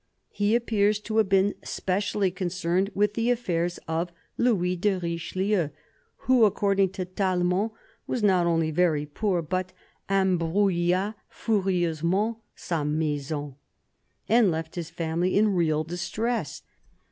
He 0.31 0.55
appears 0.55 0.99
to 1.01 1.17
have 1.17 1.29
been 1.29 1.53
specially 1.63 2.31
concerned 2.31 2.89
with 2.95 3.13
the 3.13 3.29
affairs 3.29 3.77
of 3.87 4.11
Louis 4.35 4.75
de 4.75 4.95
Richelieu, 4.97 5.69
who, 6.25 6.43
according 6.43 6.89
to 6.93 7.05
Tallemant, 7.05 7.71
was 8.07 8.23
not 8.23 8.47
only 8.47 8.71
very 8.71 9.05
poor, 9.05 9.43
but 9.43 9.73
"embrouilla 10.09 11.13
furieusement 11.29 12.37
sa 12.55 12.83
maison," 12.83 13.53
and 14.27 14.49
left 14.49 14.73
his 14.73 14.89
family 14.89 15.37
in 15.37 15.49
real 15.53 15.83
distress. 15.83 16.63